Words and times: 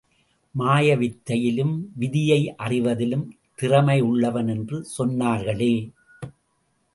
மாயவித்தையிலும், 0.55 1.75
விதியையறிவதிலும் 1.99 3.27
திறழையுள்ளவன் 3.61 4.49
என்று 4.49 4.85
சொன்னர்ர்களே! 4.97 5.73